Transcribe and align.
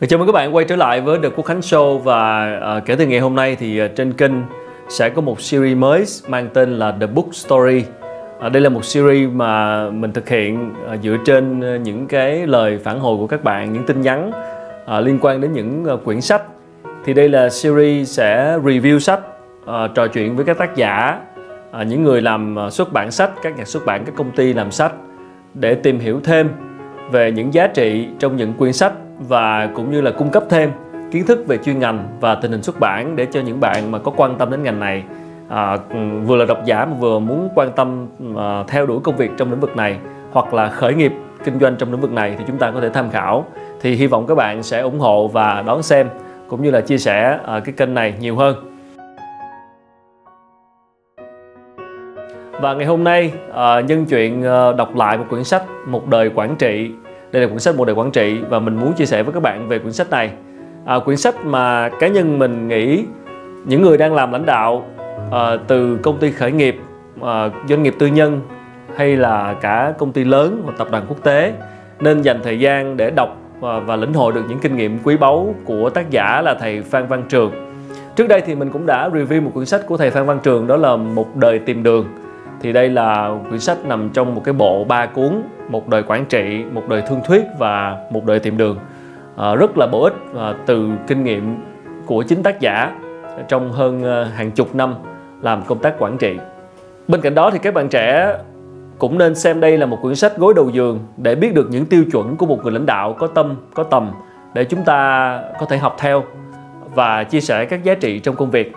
Chào 0.00 0.18
mừng 0.18 0.26
các 0.26 0.32
bạn 0.32 0.54
quay 0.54 0.64
trở 0.64 0.76
lại 0.76 1.00
với 1.00 1.18
The 1.22 1.28
Quốc 1.28 1.46
Khánh 1.46 1.60
Show 1.60 1.98
và 1.98 2.52
uh, 2.78 2.86
kể 2.86 2.96
từ 2.96 3.06
ngày 3.06 3.20
hôm 3.20 3.34
nay 3.34 3.56
thì 3.56 3.84
uh, 3.84 3.90
trên 3.96 4.12
kênh 4.12 4.32
sẽ 4.88 5.08
có 5.08 5.22
một 5.22 5.40
series 5.40 5.78
mới 5.78 6.04
mang 6.28 6.48
tên 6.54 6.78
là 6.78 6.94
The 7.00 7.06
Book 7.06 7.34
Story. 7.34 7.84
Uh, 8.46 8.52
đây 8.52 8.62
là 8.62 8.68
một 8.68 8.84
series 8.84 9.30
mà 9.32 9.84
mình 9.90 10.12
thực 10.12 10.28
hiện 10.28 10.72
uh, 10.94 11.02
dựa 11.02 11.16
trên 11.24 11.60
uh, 11.76 11.80
những 11.80 12.06
cái 12.06 12.46
lời 12.46 12.78
phản 12.84 13.00
hồi 13.00 13.16
của 13.16 13.26
các 13.26 13.44
bạn, 13.44 13.72
những 13.72 13.86
tin 13.86 14.00
nhắn 14.00 14.30
uh, 14.84 15.04
liên 15.04 15.18
quan 15.20 15.40
đến 15.40 15.52
những 15.52 15.84
uh, 15.94 16.04
quyển 16.04 16.20
sách. 16.20 16.42
Thì 17.04 17.14
đây 17.14 17.28
là 17.28 17.48
series 17.48 18.18
sẽ 18.18 18.58
review 18.64 18.98
sách, 18.98 19.20
uh, 19.64 19.70
trò 19.94 20.06
chuyện 20.06 20.36
với 20.36 20.44
các 20.44 20.58
tác 20.58 20.76
giả, 20.76 21.20
uh, 21.80 21.86
những 21.86 22.02
người 22.02 22.20
làm 22.22 22.56
uh, 22.66 22.72
xuất 22.72 22.92
bản 22.92 23.10
sách, 23.10 23.30
các 23.42 23.58
nhà 23.58 23.64
xuất 23.64 23.86
bản, 23.86 24.04
các 24.04 24.14
công 24.16 24.30
ty 24.30 24.52
làm 24.52 24.70
sách 24.70 24.92
để 25.54 25.74
tìm 25.74 25.98
hiểu 25.98 26.20
thêm 26.24 26.48
về 27.10 27.32
những 27.32 27.54
giá 27.54 27.66
trị 27.66 28.08
trong 28.18 28.36
những 28.36 28.52
quyển 28.52 28.72
sách 28.72 28.92
và 29.28 29.68
cũng 29.74 29.90
như 29.90 30.00
là 30.00 30.10
cung 30.10 30.30
cấp 30.30 30.44
thêm 30.50 30.70
kiến 31.10 31.26
thức 31.26 31.46
về 31.46 31.58
chuyên 31.58 31.78
ngành 31.78 32.08
và 32.20 32.34
tình 32.34 32.50
hình 32.50 32.62
xuất 32.62 32.80
bản 32.80 33.16
để 33.16 33.26
cho 33.26 33.40
những 33.40 33.60
bạn 33.60 33.90
mà 33.90 33.98
có 33.98 34.12
quan 34.16 34.38
tâm 34.38 34.50
đến 34.50 34.62
ngành 34.62 34.80
này 34.80 35.04
à, 35.48 35.76
vừa 36.24 36.36
là 36.36 36.44
độc 36.44 36.58
giả 36.64 36.84
mà 36.84 36.96
vừa 36.98 37.18
muốn 37.18 37.48
quan 37.54 37.72
tâm 37.76 38.06
à, 38.36 38.64
theo 38.68 38.86
đuổi 38.86 39.00
công 39.02 39.16
việc 39.16 39.30
trong 39.36 39.50
lĩnh 39.50 39.60
vực 39.60 39.76
này 39.76 39.98
hoặc 40.32 40.54
là 40.54 40.68
khởi 40.68 40.94
nghiệp 40.94 41.12
kinh 41.44 41.58
doanh 41.60 41.76
trong 41.76 41.92
lĩnh 41.92 42.00
vực 42.00 42.12
này 42.12 42.34
thì 42.38 42.44
chúng 42.46 42.58
ta 42.58 42.70
có 42.70 42.80
thể 42.80 42.88
tham 42.88 43.10
khảo. 43.10 43.44
Thì 43.80 43.94
hy 43.94 44.06
vọng 44.06 44.26
các 44.26 44.34
bạn 44.34 44.62
sẽ 44.62 44.80
ủng 44.80 44.98
hộ 44.98 45.28
và 45.28 45.62
đón 45.66 45.82
xem 45.82 46.08
cũng 46.48 46.62
như 46.62 46.70
là 46.70 46.80
chia 46.80 46.98
sẻ 46.98 47.38
à, 47.46 47.60
cái 47.60 47.74
kênh 47.76 47.94
này 47.94 48.14
nhiều 48.20 48.36
hơn. 48.36 48.56
Và 52.60 52.74
ngày 52.74 52.86
hôm 52.86 53.04
nay 53.04 53.32
à, 53.54 53.80
nhân 53.80 54.04
chuyện 54.04 54.42
à, 54.42 54.72
đọc 54.72 54.96
lại 54.96 55.18
một 55.18 55.24
quyển 55.30 55.44
sách 55.44 55.62
một 55.86 56.08
đời 56.08 56.30
quản 56.34 56.56
trị 56.56 56.90
đây 57.34 57.42
là 57.42 57.48
quyển 57.48 57.58
sách 57.58 57.76
một 57.76 57.84
đời 57.84 57.94
quản 57.94 58.10
trị 58.10 58.40
và 58.48 58.58
mình 58.58 58.76
muốn 58.76 58.92
chia 58.92 59.06
sẻ 59.06 59.22
với 59.22 59.34
các 59.34 59.42
bạn 59.42 59.68
về 59.68 59.78
quyển 59.78 59.92
sách 59.92 60.10
này. 60.10 60.30
À, 60.84 60.98
quyển 60.98 61.16
sách 61.16 61.44
mà 61.44 61.88
cá 61.88 62.08
nhân 62.08 62.38
mình 62.38 62.68
nghĩ 62.68 63.04
những 63.64 63.82
người 63.82 63.98
đang 63.98 64.14
làm 64.14 64.32
lãnh 64.32 64.46
đạo 64.46 64.84
à, 65.30 65.56
từ 65.66 65.98
công 66.02 66.18
ty 66.18 66.30
khởi 66.30 66.52
nghiệp 66.52 66.76
à, 67.22 67.50
doanh 67.68 67.82
nghiệp 67.82 67.94
tư 67.98 68.06
nhân 68.06 68.40
hay 68.96 69.16
là 69.16 69.54
cả 69.60 69.94
công 69.98 70.12
ty 70.12 70.24
lớn 70.24 70.62
hoặc 70.64 70.74
tập 70.78 70.88
đoàn 70.90 71.04
quốc 71.08 71.22
tế 71.22 71.52
nên 72.00 72.22
dành 72.22 72.40
thời 72.42 72.58
gian 72.58 72.96
để 72.96 73.10
đọc 73.10 73.36
và, 73.60 73.78
và 73.78 73.96
lĩnh 73.96 74.14
hội 74.14 74.32
được 74.32 74.42
những 74.48 74.58
kinh 74.58 74.76
nghiệm 74.76 74.98
quý 75.04 75.16
báu 75.16 75.54
của 75.64 75.90
tác 75.90 76.10
giả 76.10 76.42
là 76.42 76.54
thầy 76.54 76.82
Phan 76.82 77.06
Văn 77.06 77.22
Trường. 77.28 77.52
Trước 78.16 78.28
đây 78.28 78.40
thì 78.40 78.54
mình 78.54 78.70
cũng 78.70 78.86
đã 78.86 79.08
review 79.08 79.42
một 79.42 79.50
quyển 79.54 79.66
sách 79.66 79.86
của 79.86 79.96
thầy 79.96 80.10
Phan 80.10 80.26
Văn 80.26 80.38
Trường 80.42 80.66
đó 80.66 80.76
là 80.76 80.96
một 80.96 81.36
đời 81.36 81.58
tìm 81.58 81.82
đường 81.82 82.06
thì 82.64 82.72
đây 82.72 82.88
là 82.88 83.30
quyển 83.48 83.60
sách 83.60 83.84
nằm 83.84 84.10
trong 84.10 84.34
một 84.34 84.42
cái 84.44 84.52
bộ 84.52 84.84
ba 84.84 85.06
cuốn 85.06 85.42
một 85.68 85.88
đời 85.88 86.02
quản 86.06 86.24
trị 86.24 86.64
một 86.72 86.88
đời 86.88 87.02
thương 87.08 87.20
thuyết 87.26 87.44
và 87.58 87.96
một 88.10 88.24
đời 88.24 88.38
tìm 88.38 88.56
đường. 88.56 88.78
À, 89.36 89.54
rất 89.54 89.78
là 89.78 89.86
bổ 89.86 90.02
ích 90.02 90.14
à, 90.38 90.54
từ 90.66 90.90
kinh 91.06 91.24
nghiệm 91.24 91.56
của 92.06 92.22
chính 92.22 92.42
tác 92.42 92.60
giả 92.60 92.92
trong 93.48 93.72
hơn 93.72 94.04
à, 94.04 94.30
hàng 94.34 94.50
chục 94.50 94.74
năm 94.74 94.94
làm 95.42 95.62
công 95.66 95.78
tác 95.78 95.94
quản 95.98 96.18
trị. 96.18 96.36
Bên 97.08 97.20
cạnh 97.20 97.34
đó 97.34 97.50
thì 97.50 97.58
các 97.58 97.74
bạn 97.74 97.88
trẻ 97.88 98.36
cũng 98.98 99.18
nên 99.18 99.34
xem 99.34 99.60
đây 99.60 99.78
là 99.78 99.86
một 99.86 99.98
quyển 100.02 100.14
sách 100.14 100.36
gối 100.36 100.54
đầu 100.56 100.70
giường 100.70 100.98
để 101.16 101.34
biết 101.34 101.54
được 101.54 101.68
những 101.70 101.86
tiêu 101.86 102.04
chuẩn 102.12 102.36
của 102.36 102.46
một 102.46 102.58
người 102.62 102.72
lãnh 102.72 102.86
đạo 102.86 103.12
có 103.18 103.26
tâm 103.26 103.56
có 103.74 103.82
tầm 103.82 104.10
để 104.54 104.64
chúng 104.64 104.84
ta 104.84 105.40
có 105.60 105.66
thể 105.66 105.78
học 105.78 105.96
theo 105.98 106.24
và 106.94 107.24
chia 107.24 107.40
sẻ 107.40 107.64
các 107.64 107.84
giá 107.84 107.94
trị 107.94 108.18
trong 108.18 108.36
công 108.36 108.50
việc. 108.50 108.72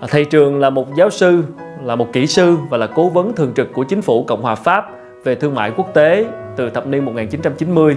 À, 0.00 0.06
thầy 0.08 0.24
trường 0.24 0.60
là 0.60 0.70
một 0.70 0.94
giáo 0.96 1.10
sư 1.10 1.42
là 1.84 1.96
một 1.96 2.12
kỹ 2.12 2.26
sư 2.26 2.56
và 2.70 2.78
là 2.78 2.86
cố 2.86 3.08
vấn 3.08 3.32
thường 3.32 3.52
trực 3.56 3.72
của 3.72 3.84
chính 3.84 4.02
phủ 4.02 4.24
Cộng 4.24 4.42
hòa 4.42 4.54
Pháp 4.54 4.90
về 5.24 5.34
thương 5.34 5.54
mại 5.54 5.70
quốc 5.76 5.94
tế 5.94 6.26
từ 6.56 6.70
thập 6.70 6.86
niên 6.86 7.04
1990. 7.04 7.96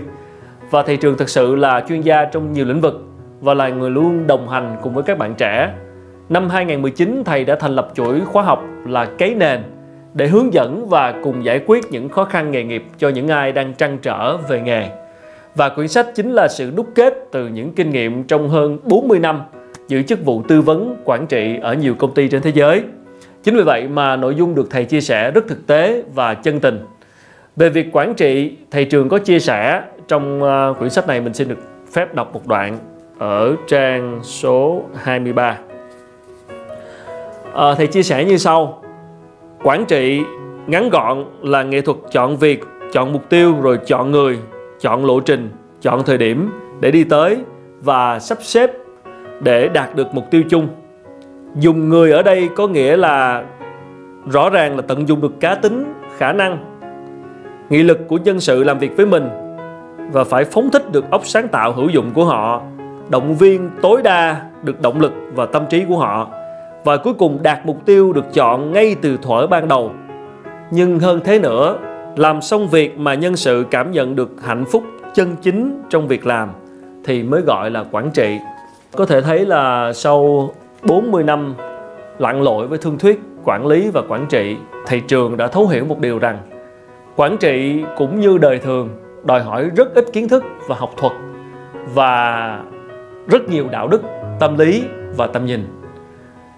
Và 0.70 0.84
thị 0.84 0.98
Trường 0.98 1.18
thực 1.18 1.30
sự 1.30 1.56
là 1.56 1.86
chuyên 1.90 2.02
gia 2.02 2.26
trong 2.26 2.54
nhiều 2.54 2.66
lĩnh 2.66 2.82
vực 2.82 3.02
và 3.42 3.53
là 3.53 3.69
người 3.69 3.90
luôn 3.90 4.28
đồng 4.28 4.50
hành 4.50 4.78
cùng 4.81 4.94
với 4.94 5.03
các 5.03 5.18
bạn 5.18 5.36
trẻ. 5.38 5.74
Năm 6.30 6.50
2019, 6.50 7.24
thầy 7.25 7.46
đã 7.46 7.56
thành 7.56 7.75
lập 7.75 7.92
chuỗi 7.94 8.22
khóa 8.25 8.44
học 8.44 8.64
là 8.88 9.06
Cấy 9.06 9.36
Nền 9.36 9.62
để 10.13 10.28
hướng 10.28 10.53
dẫn 10.53 10.90
và 10.90 11.13
cùng 11.24 11.46
giải 11.46 11.62
quyết 11.66 11.92
những 11.92 12.09
khó 12.09 12.24
khăn 12.24 12.52
nghề 12.52 12.63
nghiệp 12.63 12.84
cho 12.98 13.09
những 13.09 13.28
ai 13.28 13.52
đang 13.52 13.74
trăn 13.74 13.98
trở 14.02 14.38
về 14.38 14.62
nghề. 14.62 14.90
Và 15.56 15.69
quyển 15.69 15.88
sách 15.88 16.08
chính 16.16 16.31
là 16.31 16.48
sự 16.48 16.72
đúc 16.75 16.88
kết 16.96 17.13
từ 17.31 17.48
những 17.48 17.74
kinh 17.74 17.90
nghiệm 17.90 18.24
trong 18.24 18.50
hơn 18.50 18.78
40 18.84 19.19
năm 19.19 19.42
giữ 19.88 20.02
chức 20.02 20.25
vụ 20.25 20.42
tư 20.48 20.62
vấn 20.62 20.96
quản 21.03 21.28
trị 21.28 21.58
ở 21.62 21.74
nhiều 21.74 21.96
công 21.96 22.13
ty 22.13 22.28
trên 22.28 22.42
thế 22.42 22.52
giới. 22.56 22.84
Chính 23.44 23.56
vì 23.56 23.63
vậy 23.63 23.88
mà 23.88 24.16
nội 24.16 24.35
dung 24.35 24.56
được 24.56 24.68
thầy 24.69 24.85
chia 24.85 25.02
sẻ 25.02 25.31
rất 25.31 25.47
thực 25.47 25.68
tế 25.68 26.03
và 26.13 26.34
chân 26.34 26.59
tình. 26.59 26.85
Về 27.56 27.69
việc 27.69 27.88
quản 27.91 28.13
trị, 28.13 28.57
thầy 28.72 28.85
Trường 28.85 29.09
có 29.09 29.18
chia 29.18 29.40
sẻ 29.40 29.81
trong 30.07 30.44
ờ, 30.44 30.74
quyển 30.79 30.90
sách 30.90 31.07
này 31.07 31.22
mình 31.22 31.34
xin 31.34 31.47
được 31.47 31.57
phép 31.94 32.13
đọc 32.13 32.34
một 32.34 32.47
đoạn 32.47 32.78
ở 33.18 33.56
trang 33.68 34.19
số 34.24 34.81
23. 34.96 35.44
À, 35.44 35.57
ờ, 37.53 37.75
thầy 37.75 37.88
chia 37.88 38.03
sẻ 38.03 38.25
như 38.25 38.38
sau. 38.38 38.84
Quản 39.63 39.85
trị 39.85 40.22
ngắn 40.68 40.90
gọn 40.90 41.25
là 41.41 41.63
nghệ 41.63 41.81
thuật 41.81 41.97
chọn 42.12 42.38
việc, 42.38 42.63
chọn 42.94 43.13
mục 43.13 43.30
tiêu 43.30 43.56
rồi 43.62 43.80
chọn 43.85 44.12
người, 44.12 44.40
chọn 44.80 45.06
lộ 45.06 45.19
trình, 45.19 45.50
chọn 45.81 46.03
thời 46.06 46.18
điểm 46.18 46.50
để 46.80 46.91
đi 46.91 47.03
tới 47.03 47.38
và 47.81 48.19
sắp 48.19 48.38
xếp 48.41 48.72
để 49.40 49.68
đạt 49.68 49.96
được 49.96 50.07
mục 50.13 50.31
tiêu 50.31 50.44
chung 50.50 50.68
dùng 51.56 51.89
người 51.89 52.12
ở 52.12 52.22
đây 52.23 52.50
có 52.56 52.67
nghĩa 52.67 52.97
là 52.97 53.44
rõ 54.31 54.50
ràng 54.50 54.75
là 54.75 54.81
tận 54.88 55.07
dụng 55.07 55.22
được 55.22 55.39
cá 55.39 55.56
tính, 55.56 55.94
khả 56.17 56.34
năng, 56.34 56.57
nghị 57.69 57.84
lực 57.84 58.07
của 58.07 58.17
nhân 58.17 58.39
sự 58.39 58.63
làm 58.63 58.79
việc 58.79 58.97
với 58.97 59.06
mình 59.06 59.29
và 60.12 60.23
phải 60.23 60.44
phóng 60.44 60.69
thích 60.69 60.91
được 60.91 61.12
óc 61.12 61.22
sáng 61.25 61.47
tạo 61.47 61.73
hữu 61.73 61.89
dụng 61.89 62.12
của 62.13 62.25
họ, 62.25 62.62
động 63.09 63.35
viên 63.35 63.69
tối 63.81 64.01
đa 64.01 64.41
được 64.63 64.81
động 64.81 65.01
lực 65.01 65.13
và 65.35 65.45
tâm 65.45 65.66
trí 65.69 65.85
của 65.89 65.97
họ 65.97 66.28
và 66.84 66.97
cuối 66.97 67.13
cùng 67.13 67.39
đạt 67.44 67.66
mục 67.66 67.85
tiêu 67.85 68.13
được 68.13 68.33
chọn 68.33 68.72
ngay 68.72 68.95
từ 69.01 69.18
thuở 69.18 69.47
ban 69.47 69.68
đầu. 69.68 69.91
Nhưng 70.72 71.00
hơn 71.00 71.19
thế 71.23 71.39
nữa, 71.39 71.78
làm 72.16 72.41
xong 72.41 72.68
việc 72.68 72.97
mà 72.97 73.13
nhân 73.13 73.35
sự 73.35 73.66
cảm 73.72 73.91
nhận 73.91 74.16
được 74.16 74.29
hạnh 74.44 74.66
phúc 74.66 74.83
chân 75.13 75.35
chính 75.41 75.81
trong 75.89 76.07
việc 76.07 76.25
làm 76.25 76.50
thì 77.03 77.23
mới 77.23 77.41
gọi 77.41 77.69
là 77.69 77.85
quản 77.91 78.12
trị. 78.12 78.38
Có 78.95 79.06
thể 79.06 79.22
thấy 79.22 79.45
là 79.45 79.94
sau 79.94 80.50
40 80.84 81.24
năm 81.24 81.56
lặn 82.18 82.42
lội 82.42 82.68
với 82.68 82.78
thương 82.78 82.97
thuyết 82.97 83.19
quản 83.44 83.68
lý 83.68 83.90
và 83.90 84.02
quản 84.09 84.25
trị, 84.30 84.58
thầy 84.86 85.00
trường 85.00 85.38
đã 85.38 85.47
thấu 85.47 85.68
hiểu 85.68 85.86
một 85.86 86.00
điều 86.00 86.19
rằng 86.19 86.38
quản 87.16 87.38
trị 87.38 87.84
cũng 87.97 88.19
như 88.19 88.38
đời 88.38 88.59
thường 88.59 88.90
đòi 89.24 89.42
hỏi 89.42 89.69
rất 89.75 89.96
ít 89.96 90.06
kiến 90.14 90.30
thức 90.30 90.44
và 90.68 90.75
học 90.75 90.94
thuật 90.97 91.14
và 91.94 92.59
rất 93.28 93.50
nhiều 93.50 93.66
đạo 93.72 93.88
đức, 93.88 94.02
tâm 94.40 94.58
lý 94.58 94.84
và 95.18 95.28
tầm 95.28 95.46
nhìn. 95.46 95.68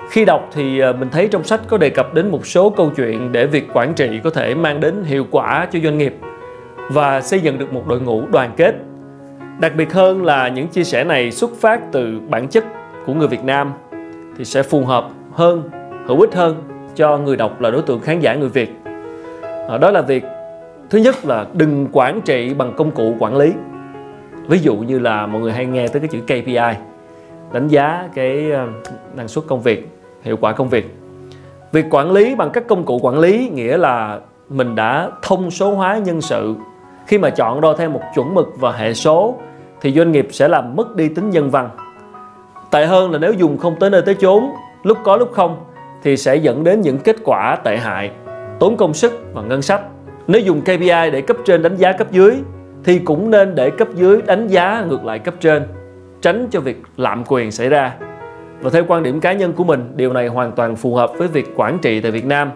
Khi 0.09 0.25
đọc 0.25 0.50
thì 0.51 0.79
ờ, 0.79 0.94
mình 0.94 1.09
thấy 1.11 1.28
trong 1.28 1.44
sách 1.44 1.61
có 1.67 1.78
đề 1.78 1.90
cập 1.90 2.13
đến 2.13 2.31
một 2.31 2.45
số 2.45 2.69
câu 2.69 2.91
chuyện 2.95 3.31
để 3.31 3.45
việc 3.45 3.67
quản 3.73 3.94
trị 3.94 4.19
có 4.23 4.29
thể 4.29 4.55
mang 4.55 4.79
đến 4.79 5.03
hiệu 5.03 5.25
quả 5.31 5.67
cho 5.72 5.79
doanh 5.84 5.97
nghiệp 5.97 6.16
và 6.91 7.22
xây 7.22 7.40
dựng 7.40 7.57
được 7.57 7.73
một 7.73 7.88
đội 7.88 8.01
ngũ 8.01 8.28
đoàn 8.31 8.51
kết. 8.57 8.75
Đặc 9.59 9.75
biệt 9.75 9.94
hơn 9.94 10.25
là 10.25 10.47
những 10.47 10.67
chia 10.67 10.84
sẻ 10.84 11.03
này 11.03 11.31
xuất 11.31 11.51
phát 11.61 11.91
từ 11.91 12.19
bản 12.29 12.47
chất 12.47 12.66
của 13.05 13.13
người 13.13 13.28
Việt 13.28 13.44
Nam 13.44 13.72
thì 14.38 14.45
sẽ 14.45 14.63
phù 14.63 14.85
hợp 14.85 15.09
hơn, 15.33 15.69
hữu 16.05 16.21
ích 16.21 16.33
hơn 16.33 16.63
cho 16.95 17.17
người 17.17 17.35
đọc 17.35 17.61
là 17.61 17.71
đối 17.71 17.81
tượng 17.81 17.99
khán 17.99 18.19
giả 18.19 18.35
người 18.35 18.49
Việt. 18.49 18.71
À, 19.69 19.77
đó 19.77 19.91
là 19.91 20.01
việc, 20.01 20.23
thứ 20.89 20.97
nhất 20.97 21.25
là 21.25 21.45
đừng 21.53 21.88
quản 21.91 22.21
trị 22.21 22.53
bằng 22.53 22.73
công 22.77 22.91
cụ 22.91 23.16
quản 23.19 23.35
lý. 23.38 23.53
Ví 24.47 24.59
dụ 24.59 24.75
như 24.75 24.99
là 24.99 25.27
mọi 25.27 25.41
người 25.41 25.51
hay 25.51 25.66
nghe 25.66 25.88
tới 25.88 25.99
cái 25.99 26.09
chữ 26.11 26.19
KPI 26.22 26.79
đánh 27.53 27.67
giá 27.67 28.09
cái 28.13 28.51
ờ, 28.51 28.67
năng 29.16 29.27
suất 29.27 29.45
công 29.47 29.61
việc, 29.61 29.89
hiệu 30.22 30.38
quả 30.38 30.51
công 30.51 30.69
việc. 30.69 30.95
Việc 31.72 31.85
quản 31.89 32.11
lý 32.11 32.35
bằng 32.35 32.49
các 32.49 32.67
công 32.67 32.83
cụ 32.83 32.99
quản 33.01 33.19
lý 33.19 33.49
nghĩa 33.49 33.77
là 33.77 34.19
mình 34.49 34.75
đã 34.75 35.11
thông 35.22 35.52
số 35.52 35.75
hóa 35.75 35.97
nhân 35.97 36.22
sự. 36.22 36.55
Khi 37.08 37.17
mà 37.17 37.29
chọn 37.29 37.61
đo 37.61 37.73
theo 37.73 37.90
một 37.90 38.02
chuẩn 38.16 38.34
mực 38.34 38.47
và 38.59 38.72
hệ 38.72 38.93
số, 38.93 39.35
thì 39.81 39.91
doanh 39.91 40.11
nghiệp 40.11 40.28
sẽ 40.31 40.47
làm 40.47 40.75
mất 40.75 40.96
đi 40.96 41.09
tính 41.09 41.29
nhân 41.29 41.49
văn. 41.49 41.69
Tệ 42.73 42.85
hơn 42.85 43.11
là 43.11 43.20
nếu 43.20 43.34
dùng 43.34 43.58
không 43.58 43.75
tới 43.79 43.90
nơi 43.90 44.02
tới 44.02 44.16
chốn, 44.16 44.43
lúc 44.84 44.97
có 45.03 45.17
lúc 45.17 45.31
không 45.31 45.64
thì 46.03 46.17
sẽ 46.17 46.35
dẫn 46.35 46.64
đến 46.64 46.81
những 46.81 46.97
kết 46.97 47.16
quả 47.23 47.58
tệ 47.64 47.78
hại, 47.78 48.11
tốn 48.59 48.78
công 48.78 48.93
sức 48.93 49.22
và 49.34 49.41
ngân 49.41 49.61
sách. 49.61 49.81
Nếu 50.28 50.41
dùng 50.41 50.61
KPI 50.61 51.11
để 51.11 51.22
cấp 51.22 51.37
trên 51.46 51.61
đánh 51.61 51.75
giá 51.75 51.91
cấp 51.91 52.11
dưới 52.11 52.35
thì 52.84 52.99
cũng 52.99 53.31
nên 53.31 53.55
để 53.55 53.70
cấp 53.70 53.87
dưới 53.93 54.22
đánh 54.22 54.47
giá 54.47 54.85
ngược 54.90 55.05
lại 55.05 55.20
cấp 55.20 55.34
trên, 55.40 55.64
tránh 56.22 56.47
cho 56.52 56.59
việc 56.59 56.81
lạm 56.97 57.23
quyền 57.28 57.52
xảy 57.52 57.70
ra. 57.70 57.96
Và 58.61 58.70
theo 58.70 58.84
quan 58.87 59.03
điểm 59.03 59.20
cá 59.20 59.34
nhân 59.34 59.53
của 59.53 59.64
mình, 59.64 59.91
điều 59.96 60.14
này 60.14 60.28
hoàn 60.28 60.52
toàn 60.52 60.75
phù 60.75 60.96
hợp 60.96 61.11
với 61.17 61.28
việc 61.28 61.53
quản 61.55 61.79
trị 61.79 62.02
tại 62.02 62.11
Việt 62.11 62.25
Nam. 62.25 62.52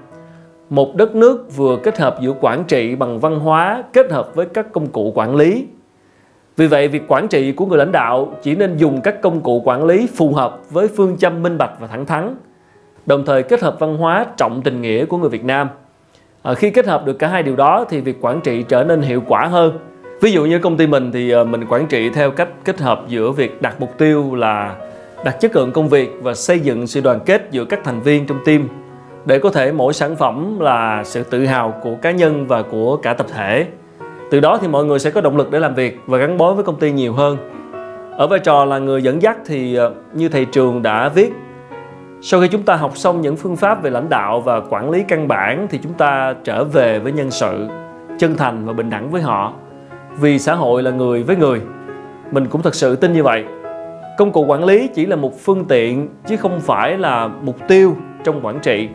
Một 0.69 0.96
đất 0.96 1.16
nước 1.16 1.56
vừa 1.56 1.78
kết 1.84 1.98
hợp 1.98 2.18
giữa 2.22 2.34
quản 2.42 2.64
trị 2.64 2.96
bằng 2.96 3.19
văn 3.19 3.40
hóa 3.40 3.84
kết 3.94 4.12
hợp 4.12 4.36
với 4.36 4.46
các 4.46 4.72
công 4.72 4.88
cụ 4.88 5.12
quản 5.16 5.36
lý 5.36 5.68
vì 6.57 6.68
vậy, 6.68 6.88
việc 6.88 7.04
quản 7.07 7.27
trị 7.27 7.51
của 7.51 7.65
người 7.65 7.77
lãnh 7.77 7.92
đạo 7.92 8.33
chỉ 8.42 8.56
nên 8.56 8.77
dùng 8.77 9.01
các 9.01 9.21
công 9.21 9.42
cụ 9.42 9.62
quản 9.65 9.86
lý 9.86 10.07
phù 10.15 10.33
hợp 10.33 10.59
với 10.69 10.88
phương 10.88 11.18
châm 11.18 11.44
minh 11.44 11.57
bạch 11.57 11.71
và 11.80 11.88
thẳng 11.88 12.06
thắn, 12.06 12.36
đồng 13.06 13.25
thời 13.25 13.44
kết 13.44 13.62
hợp 13.62 13.80
văn 13.80 13.98
hóa 13.98 14.25
trọng 14.38 14.62
tình 14.62 14.81
nghĩa 14.81 15.06
của 15.06 15.18
người 15.18 15.30
Việt 15.30 15.44
Nam. 15.44 15.69
À, 16.42 16.54
khi 16.54 16.69
kết 16.69 16.88
hợp 16.88 17.06
được 17.06 17.19
cả 17.19 17.27
hai 17.27 17.44
điều 17.44 17.56
đó 17.56 17.86
thì 17.89 18.01
việc 18.01 18.18
quản 18.21 18.42
trị 18.42 18.63
trở 18.63 18.83
nên 18.83 19.01
hiệu 19.01 19.24
quả 19.27 19.45
hơn 19.45 19.80
ví 20.21 20.31
dụ 20.31 20.45
như 20.45 20.59
công 20.59 20.77
ty 20.77 20.88
mình 20.88 21.12
thì 21.12 21.31
à, 21.31 21.44
mình 21.44 21.65
quản 21.69 21.88
trị 21.88 22.09
theo 22.09 22.31
cách 22.31 22.50
kết 22.63 22.80
hợp 22.80 23.04
giữa 23.07 23.31
việc 23.31 23.62
đặt 23.62 23.75
mục 23.81 23.98
tiêu 23.98 24.36
là 24.36 24.75
đặt 25.25 25.39
chất 25.39 25.56
lượng 25.56 25.71
công 25.71 25.89
việc 25.89 26.09
và 26.21 26.33
xây 26.33 26.59
dựng 26.59 26.88
sự 26.88 27.01
đoàn 27.01 27.19
kết 27.25 27.48
giữa 27.51 27.65
các 27.65 27.80
thành 27.83 28.01
viên 28.01 28.25
trong 28.25 28.38
team 28.45 28.68
để 29.25 29.39
có 29.39 29.50
thể 29.50 29.71
mỗi 29.71 29.94
sản 29.94 30.15
phẩm 30.15 30.59
là 30.59 31.04
sự 31.06 31.24
tự 31.24 31.45
hào 31.45 31.74
của 31.81 31.95
cá 31.95 32.12
nhân 32.12 32.48
và 32.48 32.62
của 32.62 32.98
cả 32.98 33.13
tập 33.13 33.27
thể 33.33 33.68
từ 34.32 34.40
đó 34.40 34.58
thì 34.62 34.68
mọi 34.68 34.86
người 34.86 35.00
sẽ 35.00 35.12
có 35.12 35.22
động 35.22 35.38
lực 35.38 35.52
để 35.52 35.60
làm 35.60 35.76
việc 35.76 36.00
và 36.08 36.18
gắn 36.18 36.38
bó 36.38 36.54
với 36.54 36.64
công 36.64 36.80
ty 36.80 36.92
nhiều 36.92 37.14
hơn. 37.14 37.38
Ở 38.18 38.28
vai 38.28 38.40
trò 38.40 38.66
là 38.66 38.80
người 38.80 39.04
dẫn 39.04 39.22
dắt 39.22 39.38
thì 39.46 39.76
ờ, 39.76 39.94
như 40.14 40.30
thầy 40.30 40.46
trường 40.46 40.82
đã 40.82 41.10
viết, 41.10 41.34
sau 42.22 42.42
khi 42.42 42.48
chúng 42.48 42.64
ta 42.64 42.76
học 42.76 42.98
xong 42.98 43.22
những 43.22 43.36
phương 43.36 43.56
pháp 43.56 43.84
về 43.84 43.90
lãnh 43.90 44.10
đạo 44.10 44.42
và 44.42 44.62
quản 44.70 44.90
lý 44.90 45.04
căn 45.08 45.28
bản 45.28 45.68
thì 45.70 45.80
chúng 45.84 45.94
ta 45.94 46.36
trở 46.44 46.64
về 46.64 47.00
với 47.00 47.12
nhân 47.12 47.32
sự, 47.32 47.68
chân 48.20 48.36
thành 48.36 48.66
và 48.66 48.74
bình 48.74 48.90
đẳng 48.90 49.12
với 49.12 49.22
họ. 49.22 49.54
Vì 50.20 50.40
xã 50.40 50.56
hội 50.56 50.84
là 50.84 50.92
người 50.92 51.24
với 51.24 51.36
người, 51.36 51.62
mình 52.32 52.46
cũng 52.46 52.62
thật 52.62 52.76
sự 52.76 52.96
tin 52.96 53.14
như 53.14 53.24
vậy. 53.24 53.46
Công 54.18 54.32
cụ 54.32 54.46
quản 54.46 54.64
lý 54.64 54.88
chỉ 54.96 55.06
là 55.06 55.16
một 55.16 55.40
phương 55.40 55.66
tiện 55.66 56.08
chứ 56.28 56.38
không 56.38 56.60
phải 56.60 56.98
là 56.98 57.28
mục 57.28 57.56
tiêu 57.68 57.96
trong 58.24 58.46
quản 58.46 58.60
trị. 58.60 58.90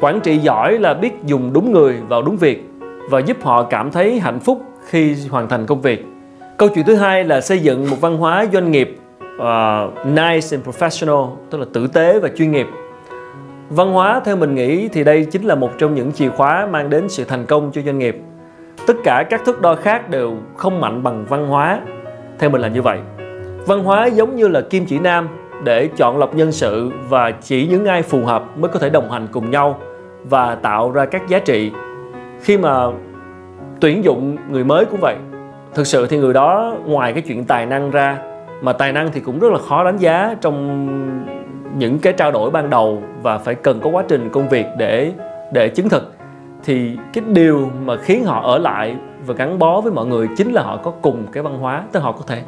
Quản 0.00 0.20
trị 0.20 0.38
giỏi 0.38 0.78
là 0.78 0.94
biết 0.94 1.12
dùng 1.24 1.52
đúng 1.52 1.72
người 1.72 1.96
vào 2.08 2.22
đúng 2.22 2.36
việc 2.36 2.70
và 3.10 3.18
giúp 3.18 3.36
họ 3.42 3.62
cảm 3.62 3.90
thấy 3.90 4.20
hạnh 4.20 4.40
phúc 4.40 4.62
khi 4.86 5.16
hoàn 5.30 5.48
thành 5.48 5.66
công 5.66 5.80
việc. 5.80 6.06
Câu 6.56 6.68
chuyện 6.74 6.84
thứ 6.86 6.94
hai 6.94 7.24
là 7.24 7.40
xây 7.40 7.58
dựng 7.58 7.90
một 7.90 7.96
văn 8.00 8.16
hóa 8.16 8.46
doanh 8.52 8.70
nghiệp 8.70 8.96
uh, 9.36 10.06
nice 10.06 10.48
and 10.50 10.64
professional 10.64 11.28
tức 11.50 11.58
là 11.58 11.66
tử 11.72 11.86
tế 11.86 12.18
và 12.18 12.28
chuyên 12.36 12.52
nghiệp. 12.52 12.66
Văn 13.70 13.92
hóa 13.92 14.20
theo 14.24 14.36
mình 14.36 14.54
nghĩ 14.54 14.88
thì 14.88 15.04
đây 15.04 15.24
chính 15.24 15.42
là 15.42 15.54
một 15.54 15.70
trong 15.78 15.94
những 15.94 16.12
chìa 16.12 16.28
khóa 16.28 16.66
mang 16.66 16.90
đến 16.90 17.08
sự 17.08 17.24
thành 17.24 17.46
công 17.46 17.70
cho 17.72 17.82
doanh 17.82 17.98
nghiệp. 17.98 18.16
Tất 18.86 18.96
cả 19.04 19.24
các 19.30 19.42
thước 19.46 19.60
đo 19.60 19.74
khác 19.74 20.10
đều 20.10 20.36
không 20.56 20.80
mạnh 20.80 21.02
bằng 21.02 21.24
văn 21.28 21.46
hóa 21.46 21.80
theo 22.38 22.50
mình 22.50 22.60
là 22.60 22.68
như 22.68 22.82
vậy. 22.82 22.98
Văn 23.66 23.84
hóa 23.84 24.06
giống 24.06 24.36
như 24.36 24.48
là 24.48 24.60
kim 24.60 24.86
chỉ 24.86 24.98
nam 24.98 25.28
để 25.64 25.88
chọn 25.96 26.18
lọc 26.18 26.34
nhân 26.34 26.52
sự 26.52 26.90
và 27.08 27.30
chỉ 27.30 27.66
những 27.66 27.84
ai 27.84 28.02
phù 28.02 28.24
hợp 28.24 28.58
mới 28.58 28.68
có 28.68 28.78
thể 28.78 28.90
đồng 28.90 29.10
hành 29.10 29.26
cùng 29.32 29.50
nhau 29.50 29.78
và 30.24 30.54
tạo 30.54 30.90
ra 30.90 31.04
các 31.04 31.28
giá 31.28 31.38
trị 31.38 31.72
khi 32.44 32.58
mà 32.58 32.86
tuyển 33.80 34.04
dụng 34.04 34.36
người 34.50 34.64
mới 34.64 34.84
cũng 34.84 35.00
vậy, 35.00 35.16
thực 35.74 35.86
sự 35.86 36.06
thì 36.06 36.18
người 36.18 36.32
đó 36.32 36.74
ngoài 36.86 37.12
cái 37.12 37.22
chuyện 37.22 37.44
tài 37.44 37.66
năng 37.66 37.90
ra, 37.90 38.18
mà 38.62 38.72
tài 38.72 38.92
năng 38.92 39.12
thì 39.12 39.20
cũng 39.20 39.38
rất 39.38 39.52
là 39.52 39.58
khó 39.58 39.84
đánh 39.84 39.96
giá 39.96 40.36
trong 40.40 40.88
những 41.78 41.98
cái 41.98 42.12
trao 42.12 42.30
đổi 42.30 42.50
ban 42.50 42.70
đầu 42.70 43.02
và 43.22 43.38
phải 43.38 43.54
cần 43.54 43.80
có 43.80 43.90
quá 43.90 44.04
trình 44.08 44.30
công 44.32 44.48
việc 44.48 44.66
để 44.78 45.12
để 45.52 45.68
chứng 45.68 45.88
thực, 45.88 46.14
thì 46.64 46.96
cái 47.12 47.24
điều 47.26 47.70
mà 47.84 47.96
khiến 47.96 48.24
họ 48.24 48.42
ở 48.42 48.58
lại 48.58 48.96
và 49.26 49.34
gắn 49.34 49.58
bó 49.58 49.80
với 49.80 49.92
mọi 49.92 50.06
người 50.06 50.28
chính 50.36 50.52
là 50.52 50.62
họ 50.62 50.76
có 50.76 50.90
cùng 50.90 51.26
cái 51.32 51.42
văn 51.42 51.58
hóa, 51.58 51.82
tức 51.92 52.00
họ 52.00 52.12
có 52.12 52.22
thể 52.26 52.42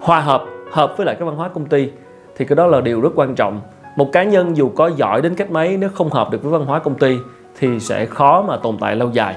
hòa 0.00 0.20
hợp 0.20 0.44
hợp 0.72 0.94
với 0.96 1.06
lại 1.06 1.16
cái 1.18 1.26
văn 1.26 1.36
hóa 1.36 1.48
công 1.48 1.66
ty, 1.66 1.90
thì 2.36 2.44
cái 2.44 2.56
đó 2.56 2.66
là 2.66 2.80
điều 2.80 3.00
rất 3.00 3.10
quan 3.14 3.34
trọng. 3.34 3.60
Một 3.96 4.12
cá 4.12 4.22
nhân 4.22 4.56
dù 4.56 4.70
có 4.76 4.90
giỏi 4.96 5.22
đến 5.22 5.34
cách 5.34 5.50
mấy, 5.50 5.76
nếu 5.76 5.90
không 5.94 6.10
hợp 6.10 6.30
được 6.30 6.42
với 6.42 6.52
văn 6.52 6.64
hóa 6.66 6.78
công 6.78 6.94
ty 6.94 7.16
thì 7.60 7.80
sẽ 7.80 8.06
khó 8.06 8.42
mà 8.42 8.56
tồn 8.56 8.76
tại 8.80 8.96
lâu 8.96 9.10
dài. 9.12 9.36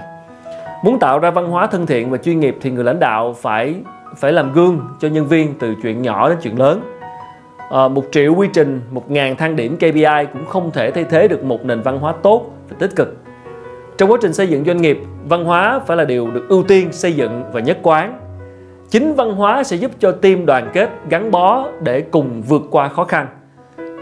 Muốn 0.84 1.00
tạo 1.00 1.20
ra 1.20 1.32
văn 1.32 1.48
hóa 1.48 1.68
thân 1.68 1.86
thiện 1.86 2.10
và 2.10 2.18
chuyên 2.18 2.40
nghiệp 2.40 2.58
thì 2.62 2.72
người 2.72 2.84
lãnh 2.84 3.00
đạo 3.00 3.34
phải 3.34 3.76
phải 4.18 4.32
làm 4.32 4.54
gương 4.54 4.80
cho 5.00 5.08
nhân 5.08 5.28
viên 5.28 5.54
từ 5.60 5.76
chuyện 5.84 6.02
nhỏ 6.02 6.30
đến 6.30 6.38
chuyện 6.42 6.60
lớn. 6.60 6.82
À, 7.72 7.88
một 7.88 8.04
triệu 8.12 8.34
quy 8.36 8.48
trình 8.54 8.82
một 8.92 9.12
ngàn 9.12 9.36
thang 9.36 9.56
điểm 9.56 9.78
KPI 9.78 10.26
cũng 10.34 10.46
không 10.46 10.72
thể 10.72 10.92
thay 10.92 11.04
thế 11.04 11.28
được 11.28 11.44
một 11.44 11.66
nền 11.66 11.82
văn 11.82 12.00
hóa 12.00 12.14
tốt 12.24 12.46
và 12.70 12.76
tích 12.80 12.96
cực. 12.96 13.18
Trong 13.98 14.12
quá 14.12 14.18
trình 14.22 14.34
xây 14.34 14.48
dựng 14.48 14.66
doanh 14.66 14.82
nghiệp 14.82 15.00
văn 15.30 15.46
hóa 15.46 15.80
phải 15.88 15.98
là 15.98 16.06
điều 16.06 16.32
được 16.32 16.46
ưu 16.50 16.64
tiên 16.64 16.92
xây 16.92 17.14
dựng 17.14 17.44
và 17.54 17.60
nhất 17.60 17.78
quán. 17.82 18.20
Chính 18.90 19.14
văn 19.14 19.36
hóa 19.36 19.64
sẽ 19.64 19.76
giúp 19.76 19.92
cho 20.00 20.12
team 20.12 20.46
đoàn 20.46 20.70
kết 20.74 20.90
gắn 21.10 21.32
bó 21.32 21.68
để 21.82 22.02
cùng 22.02 22.42
vượt 22.42 22.62
qua 22.72 22.88
khó 22.88 23.04
khăn. 23.04 23.28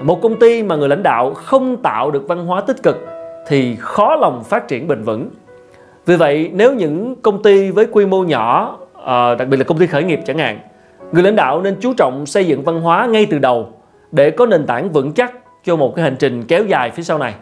Một 0.02 0.22
công 0.22 0.40
ty 0.40 0.64
mà 0.64 0.76
người 0.76 0.90
lãnh 0.90 1.04
đạo 1.04 1.34
không 1.34 1.78
tạo 1.78 2.12
được 2.12 2.28
văn 2.28 2.46
hóa 2.46 2.62
tích 2.62 2.84
cực 2.84 2.98
thì 3.48 3.76
khó 3.80 4.16
lòng 4.16 4.44
phát 4.44 4.68
triển 4.68 4.88
bền 4.88 5.04
vững 5.04 5.30
vì 6.06 6.16
vậy 6.16 6.50
nếu 6.54 6.74
những 6.74 7.16
công 7.22 7.44
ty 7.44 7.72
với 7.72 7.88
quy 7.92 8.06
mô 8.06 8.24
nhỏ 8.24 8.78
ờ, 8.94 9.36
đặc 9.36 9.48
biệt 9.48 9.58
là 9.58 9.64
công 9.64 9.78
ty 9.78 9.88
khởi 9.88 10.04
nghiệp 10.04 10.20
chẳng 10.26 10.38
hạn 10.38 10.60
người 11.12 11.24
lãnh 11.24 11.36
đạo 11.36 11.62
nên 11.62 11.76
chú 11.82 11.94
trọng 11.94 12.26
xây 12.26 12.48
dựng 12.48 12.64
văn 12.64 12.82
hóa 12.82 13.06
ngay 13.06 13.26
từ 13.26 13.40
đầu 13.40 13.70
để 14.12 14.32
có 14.32 14.46
nền 14.46 14.66
tảng 14.66 14.90
vững 14.90 15.14
chắc 15.14 15.34
cho 15.64 15.76
một 15.76 15.96
cái 15.96 16.04
hành 16.04 16.16
trình 16.20 16.44
kéo 16.44 16.66
dài 16.66 16.92
phía 16.92 17.04
sau 17.04 17.18
này 17.18 17.34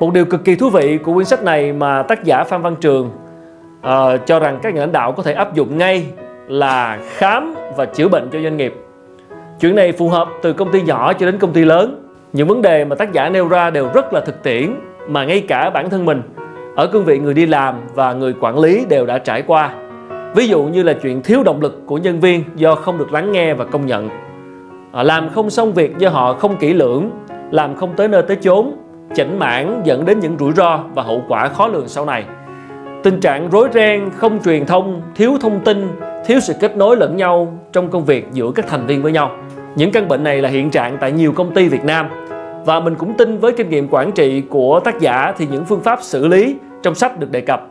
một 0.00 0.12
điều 0.12 0.24
cực 0.24 0.44
kỳ 0.44 0.54
thú 0.54 0.70
vị 0.70 0.98
của 0.98 1.14
quyển 1.14 1.26
sách 1.26 1.42
này 1.42 1.72
mà 1.72 2.02
tác 2.02 2.24
giả 2.24 2.44
Phan 2.44 2.62
Văn 2.62 2.76
Trường 2.80 3.10
uh, 3.78 4.26
cho 4.26 4.38
rằng 4.38 4.58
các 4.62 4.74
nhà 4.74 4.80
lãnh 4.80 4.92
đạo 4.92 5.12
có 5.12 5.22
thể 5.22 5.32
áp 5.32 5.54
dụng 5.54 5.78
ngay 5.78 6.06
là 6.48 6.98
khám 7.08 7.54
và 7.76 7.84
chữa 7.84 8.08
bệnh 8.08 8.28
cho 8.32 8.40
doanh 8.40 8.56
nghiệp. 8.56 8.74
Chuyện 9.60 9.74
này 9.74 9.92
phù 9.92 10.08
hợp 10.08 10.28
từ 10.42 10.52
công 10.52 10.72
ty 10.72 10.82
nhỏ 10.82 11.12
cho 11.12 11.26
đến 11.26 11.38
công 11.38 11.52
ty 11.52 11.64
lớn. 11.64 12.02
Những 12.32 12.48
vấn 12.48 12.62
đề 12.62 12.84
mà 12.84 12.96
tác 12.96 13.12
giả 13.12 13.28
nêu 13.28 13.48
ra 13.48 13.70
đều 13.70 13.88
rất 13.94 14.12
là 14.12 14.20
thực 14.20 14.42
tiễn 14.42 14.74
mà 15.08 15.24
ngay 15.24 15.40
cả 15.40 15.70
bản 15.70 15.90
thân 15.90 16.04
mình 16.04 16.22
ở 16.76 16.86
cương 16.86 17.04
vị 17.04 17.18
người 17.18 17.34
đi 17.34 17.46
làm 17.46 17.74
và 17.94 18.12
người 18.12 18.34
quản 18.40 18.58
lý 18.58 18.84
đều 18.88 19.06
đã 19.06 19.18
trải 19.18 19.42
qua. 19.42 19.70
Ví 20.34 20.48
dụ 20.48 20.62
như 20.62 20.82
là 20.82 20.92
chuyện 20.92 21.22
thiếu 21.22 21.42
động 21.42 21.60
lực 21.60 21.82
của 21.86 21.98
nhân 21.98 22.20
viên 22.20 22.44
do 22.54 22.74
không 22.74 22.98
được 22.98 23.12
lắng 23.12 23.32
nghe 23.32 23.54
và 23.54 23.64
công 23.64 23.86
nhận. 23.86 24.08
À, 24.92 25.02
làm 25.02 25.28
không 25.28 25.50
xong 25.50 25.72
việc 25.72 25.98
do 25.98 26.08
họ 26.08 26.32
không 26.32 26.56
kỹ 26.56 26.74
lưỡng, 26.74 27.10
làm 27.50 27.76
không 27.76 27.92
tới 27.96 28.08
nơi 28.08 28.22
tới 28.22 28.36
chốn, 28.36 28.72
chỉnh 29.14 29.38
mãn 29.38 29.80
dẫn 29.84 30.04
đến 30.04 30.20
những 30.20 30.36
rủi 30.38 30.52
ro 30.52 30.80
và 30.94 31.02
hậu 31.02 31.22
quả 31.28 31.48
khó 31.48 31.68
lường 31.68 31.88
sau 31.88 32.04
này. 32.04 32.24
Tình 33.02 33.20
trạng 33.20 33.50
rối 33.50 33.68
ren, 33.72 34.10
không 34.16 34.42
truyền 34.44 34.66
thông, 34.66 35.02
thiếu 35.14 35.32
thông 35.40 35.60
tin, 35.60 35.88
thiếu 36.26 36.40
sự 36.40 36.54
kết 36.60 36.76
nối 36.76 36.96
lẫn 36.96 37.16
nhau 37.16 37.58
trong 37.72 37.88
công 37.88 38.04
việc 38.04 38.28
giữa 38.32 38.50
các 38.54 38.66
thành 38.68 38.86
viên 38.86 39.02
với 39.02 39.12
nhau. 39.12 39.30
Những 39.76 39.92
căn 39.92 40.08
bệnh 40.08 40.24
này 40.24 40.42
là 40.42 40.48
hiện 40.48 40.70
trạng 40.70 40.96
tại 41.00 41.12
nhiều 41.12 41.32
công 41.32 41.54
ty 41.54 41.68
Việt 41.68 41.84
Nam 41.84 42.06
và 42.66 42.80
mình 42.80 42.94
cũng 42.94 43.14
tin 43.14 43.38
với 43.38 43.52
kinh 43.52 43.68
nghiệm 43.70 43.88
quản 43.90 44.12
trị 44.12 44.42
của 44.50 44.80
tác 44.80 45.00
giả 45.00 45.32
thì 45.38 45.46
những 45.50 45.64
phương 45.64 45.80
pháp 45.80 45.98
xử 46.02 46.26
lý 46.26 46.56
trong 46.82 46.94
sách 46.94 47.18
được 47.18 47.30
đề 47.30 47.40
cập 47.40 47.66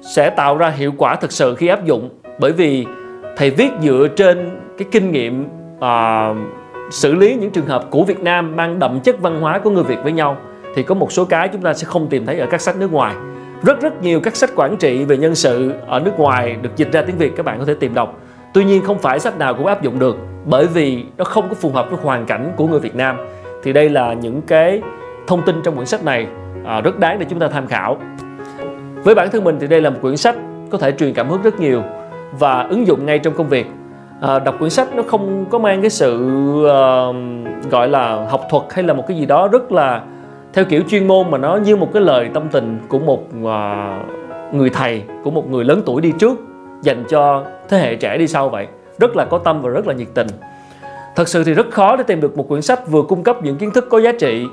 sẽ 0.00 0.30
tạo 0.30 0.56
ra 0.56 0.68
hiệu 0.68 0.92
quả 0.96 1.16
thực 1.16 1.32
sự 1.32 1.54
khi 1.54 1.66
áp 1.66 1.84
dụng. 1.84 2.10
Bởi 2.38 2.52
vì 2.52 2.86
thầy 3.36 3.50
viết 3.50 3.70
dựa 3.82 4.08
trên 4.16 4.60
cái 4.78 4.88
kinh 4.90 5.12
nghiệm 5.12 5.44
uh, 5.76 6.36
xử 6.90 7.14
lý 7.14 7.34
những 7.34 7.50
trường 7.50 7.66
hợp 7.66 7.84
của 7.90 8.02
Việt 8.02 8.20
Nam 8.20 8.56
mang 8.56 8.78
đậm 8.78 9.00
chất 9.00 9.20
văn 9.20 9.40
hóa 9.40 9.58
của 9.58 9.70
người 9.70 9.84
Việt 9.84 9.98
với 10.02 10.12
nhau 10.12 10.36
thì 10.74 10.82
có 10.82 10.94
một 10.94 11.12
số 11.12 11.24
cái 11.24 11.48
chúng 11.48 11.62
ta 11.62 11.74
sẽ 11.74 11.84
không 11.84 12.06
tìm 12.08 12.26
thấy 12.26 12.38
ở 12.38 12.46
các 12.50 12.60
sách 12.60 12.76
nước 12.76 12.92
ngoài. 12.92 13.14
Rất 13.62 13.80
rất 13.80 14.02
nhiều 14.02 14.20
các 14.20 14.36
sách 14.36 14.50
quản 14.56 14.76
trị 14.76 15.04
về 15.04 15.16
nhân 15.16 15.34
sự 15.34 15.72
ở 15.86 16.00
nước 16.00 16.18
ngoài 16.18 16.56
được 16.62 16.70
dịch 16.76 16.92
ra 16.92 17.02
tiếng 17.02 17.18
Việt 17.18 17.32
các 17.36 17.46
bạn 17.46 17.58
có 17.58 17.64
thể 17.64 17.74
tìm 17.74 17.94
đọc. 17.94 18.20
Tuy 18.54 18.64
nhiên 18.64 18.82
không 18.84 18.98
phải 18.98 19.20
sách 19.20 19.38
nào 19.38 19.54
cũng 19.54 19.66
áp 19.66 19.82
dụng 19.82 19.98
được 19.98 20.16
bởi 20.46 20.66
vì 20.66 21.04
nó 21.16 21.24
không 21.24 21.48
có 21.48 21.54
phù 21.54 21.70
hợp 21.70 21.90
với 21.90 21.98
hoàn 22.02 22.26
cảnh 22.26 22.52
của 22.56 22.66
người 22.66 22.80
Việt 22.80 22.94
Nam 22.94 23.16
thì 23.62 23.72
đây 23.72 23.88
là 23.88 24.12
những 24.12 24.42
cái 24.42 24.82
thông 25.26 25.42
tin 25.42 25.62
trong 25.64 25.74
quyển 25.74 25.86
sách 25.86 26.04
này 26.04 26.26
à, 26.64 26.80
rất 26.80 26.98
đáng 26.98 27.18
để 27.18 27.26
chúng 27.30 27.38
ta 27.38 27.48
tham 27.48 27.66
khảo. 27.66 27.96
Với 29.04 29.14
bản 29.14 29.28
thân 29.32 29.44
mình 29.44 29.56
thì 29.60 29.66
đây 29.66 29.80
là 29.80 29.90
một 29.90 29.98
quyển 30.02 30.16
sách 30.16 30.36
có 30.70 30.78
thể 30.78 30.92
truyền 30.92 31.14
cảm 31.14 31.28
hứng 31.28 31.42
rất 31.42 31.60
nhiều 31.60 31.82
và 32.38 32.62
ứng 32.62 32.86
dụng 32.86 33.06
ngay 33.06 33.18
trong 33.18 33.34
công 33.34 33.48
việc. 33.48 33.66
À, 34.20 34.38
đọc 34.38 34.54
quyển 34.58 34.70
sách 34.70 34.94
nó 34.94 35.02
không 35.02 35.44
có 35.50 35.58
mang 35.58 35.80
cái 35.80 35.90
sự 35.90 36.16
uh, 36.60 37.70
gọi 37.70 37.88
là 37.88 38.26
học 38.30 38.40
thuật 38.50 38.62
hay 38.70 38.84
là 38.84 38.94
một 38.94 39.04
cái 39.08 39.16
gì 39.16 39.26
đó 39.26 39.48
rất 39.52 39.72
là 39.72 40.02
theo 40.52 40.64
kiểu 40.64 40.82
chuyên 40.88 41.08
môn 41.08 41.30
mà 41.30 41.38
nó 41.38 41.56
như 41.56 41.76
một 41.76 41.88
cái 41.92 42.02
lời 42.02 42.30
tâm 42.34 42.48
tình 42.52 42.78
của 42.88 42.98
một 42.98 43.22
uh, 43.42 44.54
người 44.54 44.70
thầy 44.70 45.02
của 45.24 45.30
một 45.30 45.50
người 45.50 45.64
lớn 45.64 45.82
tuổi 45.86 46.02
đi 46.02 46.12
trước 46.18 46.38
dành 46.82 47.04
cho 47.08 47.44
thế 47.68 47.78
hệ 47.78 47.94
trẻ 47.94 48.18
đi 48.18 48.26
sau 48.26 48.48
vậy. 48.48 48.66
Rất 48.98 49.16
là 49.16 49.24
có 49.24 49.38
tâm 49.38 49.62
và 49.62 49.70
rất 49.70 49.86
là 49.86 49.94
nhiệt 49.94 50.08
tình 50.14 50.26
thật 51.16 51.28
sự 51.28 51.44
thì 51.44 51.54
rất 51.54 51.70
khó 51.70 51.96
để 51.96 52.04
tìm 52.04 52.20
được 52.20 52.36
một 52.36 52.48
quyển 52.48 52.62
sách 52.62 52.88
vừa 52.88 53.02
cung 53.02 53.22
cấp 53.22 53.36
những 53.42 53.56
kiến 53.56 53.70
thức 53.70 53.86
có 53.90 54.00
giá 54.00 54.12
trị 54.12 54.46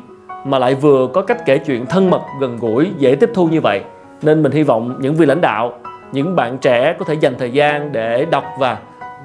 mà 0.45 0.59
lại 0.59 0.75
vừa 0.75 1.07
có 1.13 1.21
cách 1.21 1.45
kể 1.45 1.57
chuyện 1.57 1.85
thân 1.85 2.09
mật 2.09 2.21
gần 2.41 2.57
gũi 2.57 2.91
dễ 2.97 3.15
tiếp 3.15 3.29
thu 3.33 3.47
như 3.47 3.61
vậy. 3.61 3.81
Nên 4.21 4.43
mình 4.43 4.51
hy 4.51 4.63
vọng 4.63 4.95
những 4.99 5.15
vị 5.15 5.25
lãnh 5.25 5.41
đạo 5.41 5.79
những 6.11 6.35
bạn 6.35 6.57
trẻ 6.57 6.95
có 6.99 7.05
thể 7.05 7.13
dành 7.13 7.35
thời 7.39 7.51
gian 7.51 7.91
để 7.91 8.25
đọc 8.25 8.43
và 8.59 8.77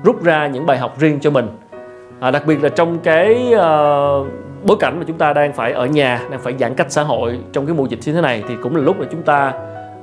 rút 0.04 0.24
ra 0.24 0.46
những 0.46 0.66
bài 0.66 0.78
học 0.78 0.98
riêng 0.98 1.18
cho 1.20 1.30
mình. 1.30 1.48
À, 2.20 2.30
đặc 2.30 2.46
biệt 2.46 2.62
là 2.62 2.68
trong 2.68 2.98
cái 2.98 3.54
uh, 3.54 4.26
bối 4.64 4.76
cảnh 4.80 4.98
mà 4.98 5.04
chúng 5.06 5.18
ta 5.18 5.32
đang 5.32 5.52
phải 5.52 5.72
ở 5.72 5.86
nhà 5.86 6.20
đang 6.30 6.40
phải 6.40 6.54
giãn 6.58 6.74
cách 6.74 6.86
xã 6.92 7.02
hội 7.02 7.38
trong 7.52 7.66
cái 7.66 7.74
mùa 7.74 7.86
dịch 7.86 7.98
như 8.04 8.12
thế 8.12 8.20
này 8.20 8.44
thì 8.48 8.54
cũng 8.62 8.76
là 8.76 8.82
lúc 8.82 8.96
mà 9.00 9.06
chúng 9.10 9.22
ta 9.22 9.52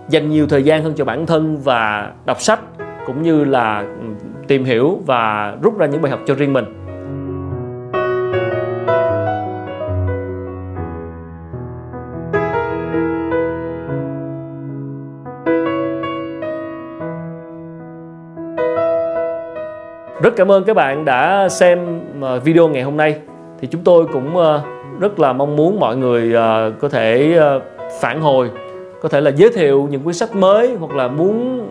dành 0.10 0.30
nhiều 0.30 0.48
thời 0.48 0.64
gian 0.64 0.84
hơn 0.84 0.94
cho 0.98 1.06
bản 1.06 1.26
thân 1.26 1.58
và 1.64 2.12
đọc 2.26 2.42
sách 2.42 2.60
cũng 3.06 3.22
như 3.22 3.46
là 3.46 3.80
ừ, 3.80 4.28
tìm 4.48 4.64
hiểu 4.64 5.00
và 5.06 5.54
rút 5.62 5.78
ra 5.78 5.86
những 5.86 6.02
bài 6.02 6.12
học 6.12 6.20
cho 6.26 6.34
riêng 6.34 6.54
mình. 6.54 6.66
Rất 20.22 20.36
cảm 20.36 20.52
ơn 20.52 20.64
các 20.64 20.74
bạn 20.74 21.06
đã 21.06 21.50
xem 21.50 22.02
ờ, 22.22 22.40
video 22.40 22.68
ngày 22.68 22.84
hôm 22.84 22.98
nay. 22.98 23.16
Thì 23.60 23.68
chúng 23.72 23.84
tôi 23.84 24.06
cũng 24.14 24.38
ờ, 24.38 24.62
rất 25.00 25.20
là 25.20 25.34
mong 25.34 25.56
muốn 25.56 25.80
mọi 25.80 25.98
người 25.98 26.34
ờ, 26.34 26.72
có 26.80 26.90
thể 26.90 27.40
phản 28.02 28.22
hồi, 28.22 28.50
có 29.02 29.10
thể 29.10 29.22
là 29.22 29.32
giới 29.32 29.50
thiệu 29.50 29.88
những 29.92 30.02
cuốn 30.02 30.14
sách 30.14 30.36
mới 30.36 30.76
hoặc 30.80 30.92
là 30.92 31.08
muốn 31.08 31.62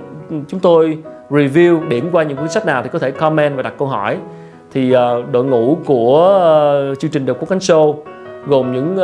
chúng 0.48 0.60
tôi 0.60 0.98
review 1.30 1.88
điểm 1.88 2.08
qua 2.12 2.22
những 2.22 2.36
cuốn 2.36 2.48
sách 2.48 2.66
nào 2.66 2.82
thì 2.82 2.88
có 2.92 2.98
thể 2.98 3.10
comment 3.10 3.56
và 3.56 3.62
đặt 3.62 3.74
câu 3.78 3.88
hỏi 3.88 4.16
thì 4.72 4.94
đội 5.32 5.44
ngũ 5.44 5.76
của 5.86 6.42
chương 6.98 7.10
trình 7.10 7.26
The 7.26 7.32
Quốc 7.32 7.48
Khánh 7.48 7.58
Show 7.58 7.94
gồm 8.46 8.72
những 8.72 8.96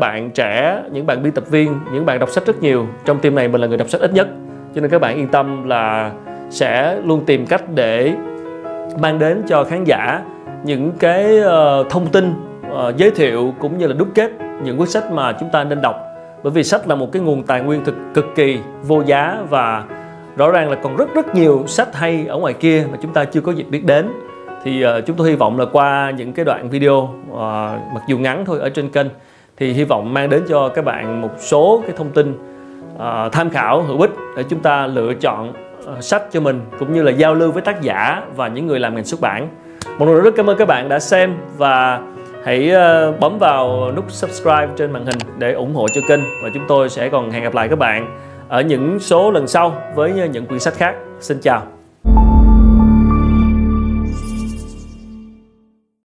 bạn 0.00 0.30
trẻ, 0.34 0.82
những 0.92 1.06
bạn 1.06 1.22
biên 1.22 1.32
tập 1.32 1.44
viên, 1.50 1.74
những 1.92 2.06
bạn 2.06 2.18
đọc 2.18 2.28
sách 2.28 2.46
rất 2.46 2.62
nhiều. 2.62 2.86
Trong 3.04 3.18
team 3.18 3.34
này 3.34 3.48
mình 3.48 3.60
là 3.60 3.66
người 3.66 3.78
đọc 3.78 3.88
sách 3.88 4.00
ít 4.00 4.12
nhất, 4.12 4.28
cho 4.74 4.80
nên 4.80 4.90
các 4.90 5.00
bạn 5.00 5.16
yên 5.16 5.28
tâm 5.28 5.68
là 5.68 6.10
sẽ 6.50 6.96
luôn 7.04 7.24
tìm 7.26 7.46
cách 7.46 7.62
để 7.74 8.12
mang 8.98 9.18
đến 9.18 9.42
cho 9.48 9.64
khán 9.64 9.84
giả 9.84 10.22
những 10.64 10.92
cái 10.98 11.38
ờ, 11.38 11.84
thông 11.90 12.06
tin 12.06 12.34
ờ, 12.70 12.92
giới 12.96 13.10
thiệu 13.10 13.54
cũng 13.60 13.78
như 13.78 13.86
là 13.86 13.94
đúc 13.94 14.08
kết 14.14 14.30
những 14.64 14.78
cuốn 14.78 14.88
sách 14.88 15.12
mà 15.12 15.32
chúng 15.40 15.48
ta 15.52 15.64
nên 15.64 15.82
đọc. 15.82 15.96
Bởi 16.42 16.50
vì 16.50 16.64
sách 16.64 16.88
là 16.88 16.94
một 16.94 17.12
cái 17.12 17.22
nguồn 17.22 17.42
tài 17.42 17.60
nguyên 17.60 17.84
thực 17.84 17.94
cực 18.14 18.26
kỳ 18.34 18.58
vô 18.82 19.02
giá 19.06 19.38
và 19.50 19.84
rõ 20.36 20.50
ràng 20.50 20.70
là 20.70 20.76
còn 20.82 20.96
rất 20.96 21.14
rất 21.14 21.34
nhiều 21.34 21.64
sách 21.66 21.94
hay 21.94 22.26
ở 22.28 22.36
ngoài 22.36 22.54
kia 22.54 22.86
mà 22.90 22.98
chúng 23.02 23.12
ta 23.12 23.24
chưa 23.24 23.40
có 23.40 23.52
dịp 23.52 23.66
biết 23.70 23.84
đến. 23.84 24.08
Thì 24.64 24.84
uh, 24.86 25.06
chúng 25.06 25.16
tôi 25.16 25.30
hy 25.30 25.36
vọng 25.36 25.58
là 25.58 25.64
qua 25.72 26.12
những 26.16 26.32
cái 26.32 26.44
đoạn 26.44 26.70
video 26.70 26.96
uh, 27.30 27.38
mặc 27.94 28.02
dù 28.06 28.18
ngắn 28.18 28.44
thôi 28.44 28.58
ở 28.60 28.68
trên 28.68 28.88
kênh 28.88 29.06
thì 29.56 29.72
hy 29.72 29.84
vọng 29.84 30.14
mang 30.14 30.28
đến 30.30 30.42
cho 30.48 30.68
các 30.68 30.84
bạn 30.84 31.20
một 31.20 31.30
số 31.38 31.82
cái 31.86 31.96
thông 31.96 32.10
tin 32.10 32.34
uh, 32.94 33.32
tham 33.32 33.50
khảo 33.50 33.82
hữu 33.82 34.00
ích 34.00 34.10
để 34.36 34.42
chúng 34.42 34.60
ta 34.60 34.86
lựa 34.86 35.14
chọn 35.14 35.52
Ờ, 35.86 36.00
sách 36.00 36.22
cho 36.32 36.40
mình, 36.40 36.60
cũng 36.78 36.92
như 36.92 37.02
là 37.02 37.10
giao 37.10 37.34
lưu 37.34 37.52
với 37.52 37.62
tác 37.62 37.82
giả 37.82 38.22
và 38.36 38.48
những 38.48 38.66
người 38.66 38.80
làm 38.80 38.94
ngành 38.94 39.04
xuất 39.04 39.20
bản. 39.20 39.48
Một 39.98 40.06
lần 40.06 40.14
nữa 40.14 40.20
rất 40.20 40.34
cảm 40.36 40.50
ơn 40.50 40.56
các 40.56 40.68
bạn 40.68 40.88
đã 40.88 40.98
xem 40.98 41.34
và 41.56 42.00
hãy 42.44 42.70
ờ, 42.70 43.12
bấm 43.12 43.38
vào 43.38 43.92
nút 43.96 44.04
subscribe 44.08 44.68
trên 44.76 44.92
màn 44.92 45.06
hình 45.06 45.18
để 45.38 45.52
ủng 45.52 45.74
hộ 45.74 45.88
cho 45.88 46.00
kênh 46.08 46.20
và 46.42 46.50
chúng 46.54 46.64
tôi 46.68 46.88
sẽ 46.88 47.08
còn 47.08 47.30
hẹn 47.30 47.42
gặp 47.42 47.54
lại 47.54 47.68
các 47.68 47.78
bạn 47.78 48.18
ở 48.48 48.60
những 48.60 49.00
số 49.00 49.30
lần 49.30 49.48
sau 49.48 49.74
với 49.94 50.12
những 50.32 50.46
quyển 50.46 50.60
sách 50.60 50.74
khác. 50.74 50.94
Xin 51.20 51.38
chào. 51.40 51.81